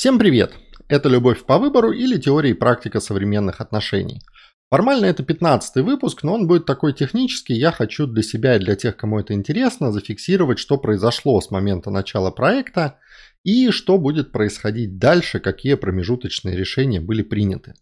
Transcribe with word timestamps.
Всем 0.00 0.18
привет! 0.18 0.54
Это 0.88 1.10
«Любовь 1.10 1.44
по 1.44 1.58
выбору» 1.58 1.92
или 1.92 2.16
«Теория 2.16 2.52
и 2.52 2.54
практика 2.54 3.00
современных 3.00 3.60
отношений». 3.60 4.22
Формально 4.70 5.04
это 5.04 5.22
15 5.22 5.84
выпуск, 5.84 6.22
но 6.22 6.32
он 6.32 6.46
будет 6.46 6.64
такой 6.64 6.94
технический. 6.94 7.52
Я 7.52 7.70
хочу 7.70 8.06
для 8.06 8.22
себя 8.22 8.56
и 8.56 8.58
для 8.58 8.76
тех, 8.76 8.96
кому 8.96 9.20
это 9.20 9.34
интересно, 9.34 9.92
зафиксировать, 9.92 10.58
что 10.58 10.78
произошло 10.78 11.38
с 11.38 11.50
момента 11.50 11.90
начала 11.90 12.30
проекта 12.30 12.98
и 13.44 13.68
что 13.68 13.98
будет 13.98 14.32
происходить 14.32 14.96
дальше, 14.96 15.38
какие 15.38 15.74
промежуточные 15.74 16.56
решения 16.56 17.02
были 17.02 17.20
приняты. 17.20 17.74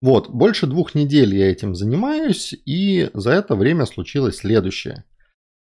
Вот, 0.00 0.30
больше 0.30 0.66
двух 0.66 0.96
недель 0.96 1.32
я 1.32 1.48
этим 1.48 1.76
занимаюсь, 1.76 2.52
и 2.66 3.08
за 3.14 3.30
это 3.30 3.54
время 3.54 3.86
случилось 3.86 4.38
следующее. 4.38 5.04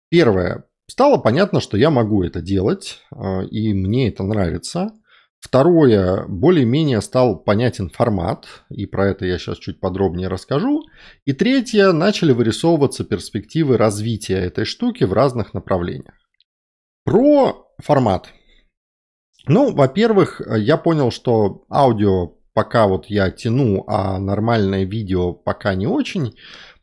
Первое. 0.09 0.63
Стало 0.89 1.17
понятно, 1.17 1.59
что 1.59 1.75
я 1.75 1.89
могу 1.89 2.23
это 2.23 2.41
делать, 2.41 3.01
э, 3.13 3.47
и 3.47 3.73
мне 3.73 4.07
это 4.07 4.23
нравится. 4.23 4.93
Второе, 5.39 6.25
более-менее 6.27 7.01
стал 7.01 7.39
понятен 7.39 7.89
формат, 7.89 8.45
и 8.69 8.85
про 8.85 9.09
это 9.09 9.25
я 9.25 9.37
сейчас 9.37 9.57
чуть 9.57 9.79
подробнее 9.79 10.27
расскажу. 10.27 10.83
И 11.25 11.31
третье, 11.31 11.91
начали 11.93 12.33
вырисовываться 12.33 13.05
перспективы 13.05 13.77
развития 13.77 14.37
этой 14.37 14.65
штуки 14.65 15.05
в 15.05 15.13
разных 15.13 15.53
направлениях. 15.53 16.13
Про 17.05 17.67
формат. 17.81 18.27
Ну, 19.47 19.73
во-первых, 19.73 20.41
я 20.57 20.77
понял, 20.77 21.09
что 21.09 21.63
аудио 21.71 22.35
пока 22.53 22.87
вот 22.87 23.05
я 23.05 23.31
тяну, 23.31 23.85
а 23.87 24.19
нормальное 24.19 24.83
видео 24.83 25.31
пока 25.31 25.75
не 25.75 25.87
очень. 25.87 26.35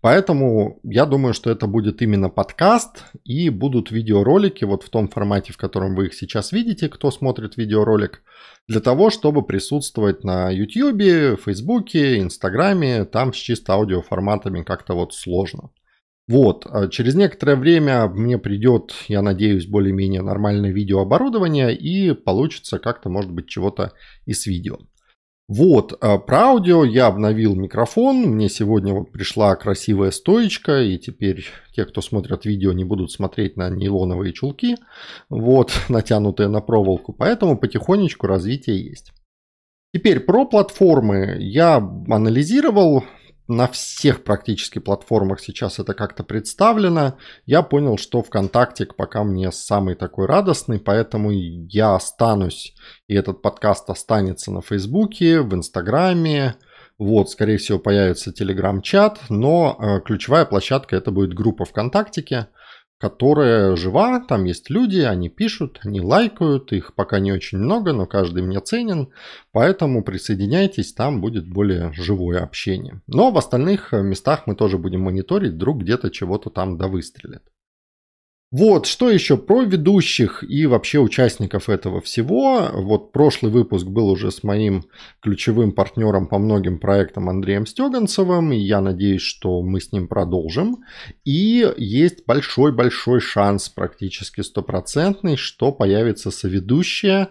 Поэтому 0.06 0.78
я 0.84 1.04
думаю, 1.04 1.34
что 1.34 1.50
это 1.50 1.66
будет 1.66 2.00
именно 2.00 2.28
подкаст 2.28 3.06
и 3.24 3.50
будут 3.50 3.90
видеоролики 3.90 4.64
вот 4.64 4.84
в 4.84 4.88
том 4.88 5.08
формате, 5.08 5.52
в 5.52 5.56
котором 5.56 5.96
вы 5.96 6.06
их 6.06 6.14
сейчас 6.14 6.52
видите, 6.52 6.88
кто 6.88 7.10
смотрит 7.10 7.56
видеоролик, 7.56 8.22
для 8.68 8.78
того, 8.78 9.10
чтобы 9.10 9.44
присутствовать 9.44 10.22
на 10.22 10.48
YouTube, 10.48 11.40
Facebook, 11.44 11.96
Инстаграме, 11.96 13.04
там 13.04 13.34
с 13.34 13.36
чисто 13.36 13.72
аудиоформатами 13.72 14.62
как-то 14.62 14.94
вот 14.94 15.12
сложно. 15.12 15.70
Вот, 16.28 16.68
а 16.70 16.86
через 16.86 17.16
некоторое 17.16 17.56
время 17.56 18.06
мне 18.06 18.38
придет, 18.38 18.94
я 19.08 19.22
надеюсь, 19.22 19.66
более-менее 19.66 20.22
нормальное 20.22 20.70
видеооборудование 20.70 21.76
и 21.76 22.12
получится 22.12 22.78
как-то, 22.78 23.08
может 23.08 23.32
быть, 23.32 23.48
чего-то 23.48 23.92
и 24.24 24.34
с 24.34 24.46
видео. 24.46 24.78
Вот, 25.48 25.96
а 26.00 26.18
про 26.18 26.46
аудио 26.46 26.84
я 26.84 27.06
обновил 27.06 27.54
микрофон, 27.54 28.16
мне 28.22 28.48
сегодня 28.48 28.92
вот 28.92 29.12
пришла 29.12 29.54
красивая 29.54 30.10
стоечка, 30.10 30.82
и 30.82 30.98
теперь 30.98 31.46
те, 31.72 31.84
кто 31.84 32.00
смотрят 32.00 32.44
видео, 32.44 32.72
не 32.72 32.82
будут 32.82 33.12
смотреть 33.12 33.56
на 33.56 33.70
нейлоновые 33.70 34.32
чулки, 34.32 34.76
вот, 35.28 35.72
натянутые 35.88 36.48
на 36.48 36.60
проволоку, 36.60 37.12
поэтому 37.12 37.56
потихонечку 37.56 38.26
развитие 38.26 38.84
есть. 38.84 39.12
Теперь 39.94 40.18
про 40.18 40.46
платформы 40.46 41.36
я 41.38 41.76
анализировал, 41.76 43.04
на 43.48 43.68
всех 43.68 44.24
практически 44.24 44.78
платформах 44.78 45.40
сейчас 45.40 45.78
это 45.78 45.94
как-то 45.94 46.24
представлено. 46.24 47.16
Я 47.44 47.62
понял, 47.62 47.96
что 47.96 48.22
ВКонтакте 48.22 48.86
пока 48.86 49.24
мне 49.24 49.52
самый 49.52 49.94
такой 49.94 50.26
радостный, 50.26 50.80
поэтому 50.80 51.30
я 51.30 51.94
останусь, 51.94 52.74
и 53.08 53.14
этот 53.14 53.42
подкаст 53.42 53.88
останется 53.90 54.50
на 54.50 54.62
Фейсбуке, 54.62 55.40
в 55.40 55.54
Инстаграме. 55.54 56.56
Вот, 56.98 57.30
скорее 57.30 57.58
всего, 57.58 57.78
появится 57.78 58.32
Телеграм-чат, 58.32 59.20
но 59.28 59.76
э, 59.78 60.00
ключевая 60.00 60.46
площадка 60.46 60.96
это 60.96 61.10
будет 61.10 61.34
группа 61.34 61.66
ВКонтактике 61.66 62.48
которая 62.98 63.76
жива, 63.76 64.20
там 64.20 64.44
есть 64.44 64.70
люди, 64.70 65.00
они 65.00 65.28
пишут, 65.28 65.80
они 65.84 66.00
лайкают, 66.00 66.72
их 66.72 66.94
пока 66.94 67.18
не 67.18 67.32
очень 67.32 67.58
много, 67.58 67.92
но 67.92 68.06
каждый 68.06 68.42
мне 68.42 68.60
ценен, 68.60 69.08
поэтому 69.52 70.02
присоединяйтесь, 70.02 70.94
там 70.94 71.20
будет 71.20 71.48
более 71.48 71.92
живое 71.92 72.42
общение. 72.42 73.02
Но 73.06 73.30
в 73.30 73.38
остальных 73.38 73.92
местах 73.92 74.46
мы 74.46 74.54
тоже 74.54 74.78
будем 74.78 75.02
мониторить, 75.02 75.52
вдруг 75.52 75.82
где-то 75.82 76.10
чего-то 76.10 76.50
там 76.50 76.78
довыстрелит. 76.78 77.42
Вот, 78.58 78.86
что 78.86 79.10
еще 79.10 79.36
про 79.36 79.64
ведущих 79.64 80.42
и 80.42 80.64
вообще 80.64 80.98
участников 80.98 81.68
этого 81.68 82.00
всего. 82.00 82.70
Вот 82.72 83.12
прошлый 83.12 83.52
выпуск 83.52 83.86
был 83.86 84.08
уже 84.08 84.30
с 84.30 84.42
моим 84.42 84.86
ключевым 85.20 85.72
партнером 85.72 86.26
по 86.26 86.38
многим 86.38 86.78
проектам 86.78 87.28
Андреем 87.28 87.66
Стеганцевым, 87.66 88.52
я 88.52 88.80
надеюсь, 88.80 89.20
что 89.20 89.60
мы 89.60 89.78
с 89.78 89.92
ним 89.92 90.08
продолжим. 90.08 90.78
И 91.22 91.70
есть 91.76 92.24
большой-большой 92.26 93.20
шанс, 93.20 93.68
практически 93.68 94.40
стопроцентный, 94.40 95.36
что 95.36 95.70
появится 95.70 96.30
соведущая 96.30 97.28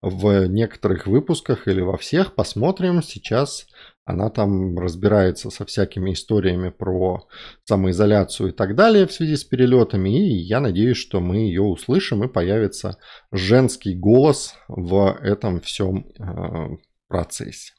в 0.00 0.46
некоторых 0.46 1.08
выпусках 1.08 1.66
или 1.66 1.80
во 1.80 1.96
всех. 1.96 2.36
Посмотрим 2.36 3.02
сейчас 3.02 3.66
она 4.08 4.30
там 4.30 4.78
разбирается 4.78 5.50
со 5.50 5.66
всякими 5.66 6.14
историями 6.14 6.70
про 6.70 7.28
самоизоляцию 7.64 8.48
и 8.48 8.52
так 8.52 8.74
далее 8.74 9.06
в 9.06 9.12
связи 9.12 9.36
с 9.36 9.44
перелетами. 9.44 10.08
И 10.08 10.38
я 10.38 10.60
надеюсь, 10.60 10.96
что 10.96 11.20
мы 11.20 11.36
ее 11.36 11.60
услышим 11.60 12.24
и 12.24 12.28
появится 12.28 12.96
женский 13.32 13.94
голос 13.94 14.54
в 14.66 15.18
этом 15.20 15.60
всем 15.60 16.06
э, 16.18 16.76
процессе. 17.06 17.74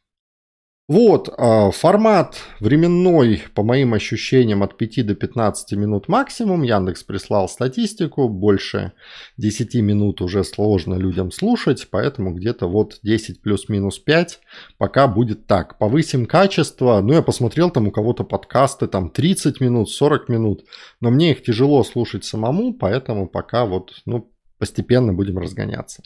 Вот, 0.90 1.30
а, 1.38 1.70
формат 1.70 2.38
временной, 2.60 3.44
по 3.54 3.62
моим 3.62 3.94
ощущениям, 3.94 4.64
от 4.64 4.76
5 4.76 5.04
до 5.04 5.14
15 5.14 5.74
минут 5.74 6.08
максимум. 6.08 6.64
Яндекс 6.64 7.04
прислал 7.04 7.48
статистику, 7.48 8.28
больше 8.28 8.94
10 9.38 9.76
минут 9.84 10.20
уже 10.20 10.44
сложно 10.44 10.96
людям 10.96 11.32
слушать, 11.32 11.90
поэтому 11.92 12.34
где-то 12.34 12.68
вот 12.68 12.98
10 13.04 13.44
плюс-минус 13.44 14.00
5 14.00 14.40
пока 14.80 15.08
будет 15.08 15.46
так. 15.46 15.78
Повысим 15.78 16.26
качество, 16.26 17.00
ну 17.02 17.14
я 17.14 17.22
посмотрел 17.22 17.70
там 17.70 17.90
у 17.90 17.92
кого-то 17.92 18.24
подкасты, 18.24 18.88
там 18.88 19.12
30 19.12 19.62
минут, 19.62 19.92
40 19.92 20.28
минут, 20.28 20.64
но 21.02 21.12
мне 21.12 21.34
их 21.34 21.44
тяжело 21.44 21.84
слушать 21.84 22.26
самому, 22.26 22.74
поэтому 22.74 23.28
пока 23.28 23.66
вот, 23.66 23.94
ну, 24.08 24.32
постепенно 24.60 25.14
будем 25.14 25.40
разгоняться. 25.40 26.04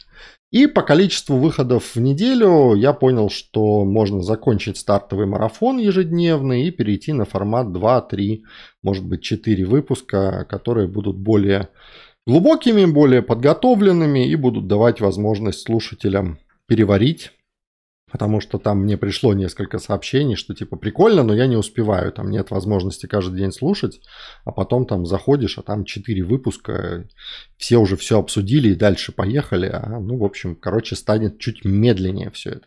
И 0.50 0.66
по 0.66 0.82
количеству 0.82 1.36
выходов 1.36 1.94
в 1.94 2.00
неделю 2.00 2.74
я 2.74 2.92
понял, 2.92 3.28
что 3.28 3.84
можно 3.84 4.22
закончить 4.22 4.78
стартовый 4.78 5.26
марафон 5.26 5.78
ежедневный 5.78 6.64
и 6.64 6.70
перейти 6.70 7.12
на 7.12 7.24
формат 7.24 7.72
2, 7.72 8.00
3, 8.02 8.44
может 8.82 9.04
быть 9.04 9.22
4 9.22 9.64
выпуска, 9.66 10.46
которые 10.48 10.88
будут 10.88 11.18
более 11.18 11.68
глубокими, 12.26 12.86
более 12.86 13.20
подготовленными 13.20 14.26
и 14.26 14.36
будут 14.36 14.68
давать 14.68 15.00
возможность 15.00 15.66
слушателям 15.66 16.38
переварить 16.66 17.32
потому 18.14 18.40
что 18.40 18.58
там 18.58 18.82
мне 18.82 18.96
пришло 18.96 19.34
несколько 19.34 19.80
сообщений, 19.80 20.36
что 20.36 20.54
типа 20.54 20.76
прикольно, 20.76 21.24
но 21.24 21.34
я 21.34 21.48
не 21.48 21.56
успеваю, 21.56 22.12
там 22.12 22.30
нет 22.30 22.52
возможности 22.52 23.06
каждый 23.06 23.38
день 23.40 23.50
слушать, 23.50 24.00
а 24.44 24.52
потом 24.52 24.86
там 24.86 25.04
заходишь, 25.04 25.58
а 25.58 25.62
там 25.62 25.84
4 25.84 26.22
выпуска, 26.22 27.08
все 27.56 27.78
уже 27.78 27.96
все 27.96 28.20
обсудили 28.20 28.68
и 28.68 28.76
дальше 28.76 29.10
поехали, 29.10 29.66
а, 29.66 29.98
ну, 29.98 30.16
в 30.16 30.22
общем, 30.22 30.54
короче, 30.54 30.94
станет 30.94 31.40
чуть 31.40 31.64
медленнее 31.64 32.30
все 32.30 32.50
это. 32.50 32.66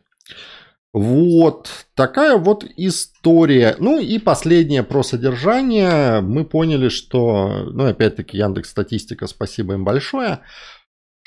Вот 0.92 1.70
такая 1.96 2.38
вот 2.38 2.66
история. 2.76 3.78
Ну 3.80 4.00
и 4.00 4.20
последнее 4.20 4.84
про 4.84 5.04
содержание. 5.04 6.20
Мы 6.22 6.44
поняли, 6.44 6.90
что, 6.90 7.70
ну 7.72 7.86
опять-таки 7.86 8.38
Яндекс 8.38 8.72
Статистика, 8.72 9.28
спасибо 9.28 9.76
им 9.76 9.86
большое 9.86 10.40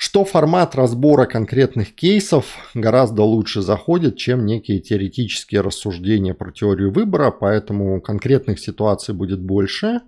что 0.03 0.25
формат 0.25 0.73
разбора 0.73 1.27
конкретных 1.27 1.93
кейсов 1.93 2.71
гораздо 2.73 3.21
лучше 3.21 3.61
заходит, 3.61 4.17
чем 4.17 4.47
некие 4.47 4.79
теоретические 4.79 5.61
рассуждения 5.61 6.33
про 6.33 6.51
теорию 6.51 6.91
выбора, 6.91 7.29
поэтому 7.29 8.01
конкретных 8.01 8.59
ситуаций 8.59 9.13
будет 9.13 9.39
больше. 9.39 10.01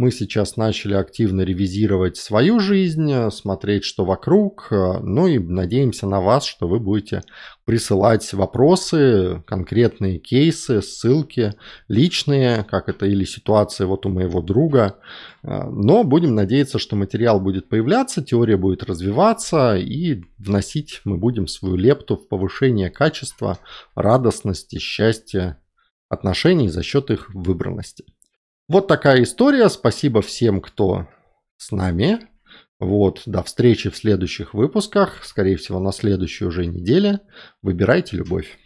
Мы 0.00 0.12
сейчас 0.12 0.56
начали 0.56 0.94
активно 0.94 1.42
ревизировать 1.42 2.16
свою 2.16 2.58
жизнь, 2.58 3.12
смотреть, 3.30 3.84
что 3.84 4.06
вокруг, 4.06 4.68
ну 4.70 5.26
и 5.26 5.38
надеемся 5.38 6.06
на 6.06 6.22
вас, 6.22 6.46
что 6.46 6.66
вы 6.66 6.80
будете 6.80 7.20
присылать 7.66 8.32
вопросы, 8.32 9.42
конкретные 9.46 10.18
кейсы, 10.18 10.80
ссылки, 10.80 11.52
личные, 11.86 12.64
как 12.64 12.88
это 12.88 13.04
или 13.04 13.24
ситуации 13.24 13.84
вот 13.84 14.06
у 14.06 14.08
моего 14.08 14.40
друга. 14.40 14.96
Но 15.42 16.02
будем 16.02 16.34
надеяться, 16.34 16.78
что 16.78 16.96
материал 16.96 17.38
будет 17.38 17.68
появляться, 17.68 18.24
теория 18.24 18.56
будет 18.56 18.82
развиваться 18.82 19.76
и 19.76 20.22
вносить 20.38 21.02
мы 21.04 21.18
будем 21.18 21.46
свою 21.46 21.76
лепту 21.76 22.16
в 22.16 22.26
повышение 22.26 22.88
качества, 22.88 23.58
радостности, 23.94 24.78
счастья 24.78 25.60
отношений 26.08 26.70
за 26.70 26.82
счет 26.82 27.10
их 27.10 27.34
выбранности. 27.34 28.06
Вот 28.70 28.86
такая 28.86 29.24
история. 29.24 29.68
Спасибо 29.68 30.22
всем, 30.22 30.60
кто 30.60 31.08
с 31.56 31.72
нами. 31.72 32.28
Вот, 32.78 33.22
до 33.26 33.42
встречи 33.42 33.90
в 33.90 33.96
следующих 33.96 34.54
выпусках, 34.54 35.24
скорее 35.24 35.56
всего, 35.56 35.80
на 35.80 35.90
следующей 35.90 36.44
уже 36.44 36.66
неделе. 36.66 37.18
Выбирайте 37.62 38.16
любовь. 38.16 38.59